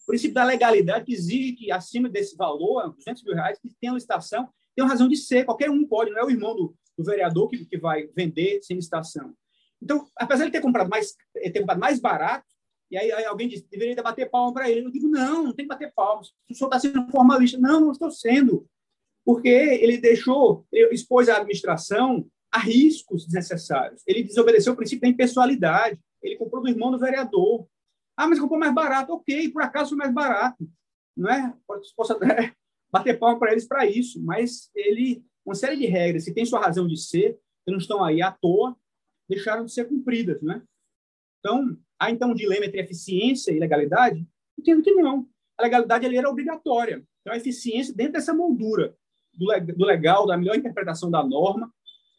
[0.08, 3.92] O princípio da legalidade que exige que, acima desse valor, 200 mil reais, que tenha
[3.92, 5.44] licitação, tem uma razão de ser.
[5.44, 8.74] Qualquer um pode, não é o irmão do, do vereador que, que vai vender sem
[8.74, 9.34] licitação.
[9.82, 12.46] Então, apesar de ter comprado mais, ter comprado mais barato,
[12.90, 14.86] e aí, aí alguém diz, deveria bater palma para ele.
[14.86, 16.28] Eu digo, não, não tem que bater palmas.
[16.50, 17.58] O senhor está sendo formalista.
[17.58, 18.66] Não, não estou sendo.
[19.26, 24.02] Porque ele deixou, ele expôs a administração a riscos desnecessários.
[24.06, 26.00] Ele desobedeceu o princípio da impessoalidade.
[26.22, 27.68] Ele comprou do irmão do vereador.
[28.18, 29.12] Ah, mas comprou mais barato.
[29.12, 30.68] Ok, por acaso foi mais barato.
[31.16, 31.54] Não é?
[31.96, 32.18] Posso
[32.90, 34.20] bater palma para eles para isso.
[34.20, 38.02] Mas ele, uma série de regras que tem sua razão de ser, que não estão
[38.02, 38.76] aí à toa,
[39.28, 40.42] deixaram de ser cumpridas.
[40.42, 40.62] Não é?
[41.38, 44.26] Então, há então um dilema entre eficiência e legalidade?
[44.58, 45.24] Entendo que não.
[45.56, 47.06] A legalidade ali era obrigatória.
[47.20, 48.96] Então, a eficiência dentro dessa moldura
[49.32, 51.72] do legal, da melhor interpretação da norma,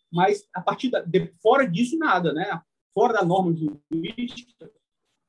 [0.09, 2.61] mas a partir da, de, fora disso nada, né?
[2.93, 4.68] Fora da norma jurídica,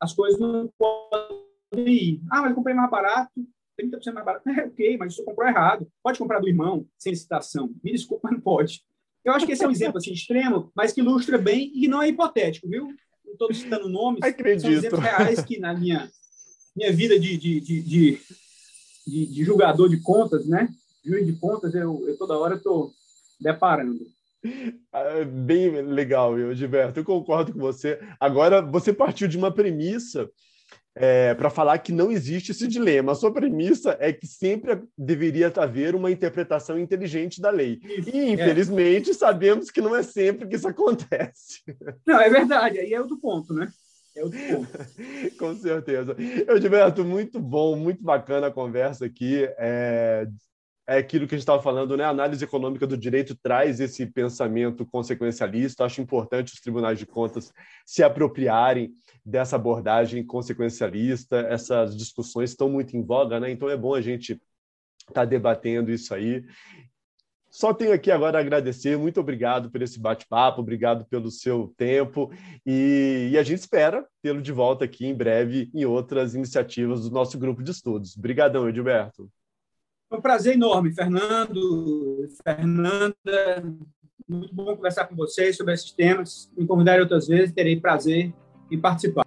[0.00, 2.20] as coisas não podem ir.
[2.30, 3.32] Ah, mas eu comprei mais barato,
[3.80, 4.48] 30% mais barato.
[4.48, 5.86] É, ok, mas você comprou errado.
[6.02, 7.70] Pode comprar do irmão sem licitação.
[7.82, 8.82] Me desculpa, mas não pode.
[9.24, 12.02] Eu acho que esse é um exemplo assim, extremo, mas que ilustra bem e não
[12.02, 12.88] é hipotético, viu?
[13.30, 14.62] não estou citando nomes, Acredito.
[14.62, 16.10] são exemplos reais que na minha,
[16.74, 20.68] minha vida de, de, de, de, de julgador de contas, né?
[21.04, 22.92] Juiz de contas, eu, eu toda hora estou
[23.40, 24.06] deparando.
[24.92, 28.00] Ah, bem legal, Gilberto, eu concordo com você.
[28.18, 30.28] Agora, você partiu de uma premissa
[30.94, 33.12] é, para falar que não existe esse dilema.
[33.12, 37.80] A sua premissa é que sempre deveria haver uma interpretação inteligente da lei.
[38.12, 38.30] E, é.
[38.30, 39.14] infelizmente, é.
[39.14, 41.60] sabemos que não é sempre que isso acontece.
[42.06, 42.78] Não, é verdade.
[42.78, 43.70] Aí é outro ponto, né?
[44.16, 44.68] É outro ponto.
[45.38, 46.16] Com certeza.
[46.60, 49.48] Gilberto, muito bom, muito bacana a conversa aqui.
[49.58, 50.26] É,
[50.90, 52.02] é aquilo que a gente estava falando, né?
[52.02, 55.84] A análise econômica do direito traz esse pensamento consequencialista.
[55.84, 57.52] Acho importante os tribunais de contas
[57.86, 58.90] se apropriarem
[59.24, 61.36] dessa abordagem consequencialista.
[61.48, 63.52] Essas discussões estão muito em voga, né?
[63.52, 64.32] Então é bom a gente
[65.02, 66.44] estar tá debatendo isso aí.
[67.48, 72.32] Só tenho aqui agora a agradecer, muito obrigado por esse bate-papo, obrigado pelo seu tempo
[72.64, 77.10] e, e, a gente espera tê-lo de volta aqui em breve em outras iniciativas do
[77.10, 78.16] nosso grupo de estudos.
[78.16, 79.28] Obrigadão, Edilberto.
[80.10, 83.14] Foi um prazer enorme, Fernando, Fernanda.
[84.28, 86.50] Muito bom conversar com vocês sobre esses temas.
[86.56, 88.34] Me convidarem outras vezes, terei prazer
[88.68, 89.24] em participar.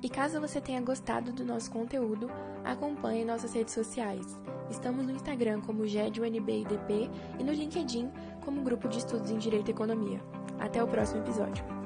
[0.00, 2.30] E caso você tenha gostado do nosso conteúdo,
[2.64, 4.38] acompanhe nossas redes sociais.
[4.70, 8.12] Estamos no Instagram como GEDUNBIDP e no LinkedIn
[8.44, 10.20] como Grupo de Estudos em Direito e Economia.
[10.60, 11.77] Até o próximo episódio.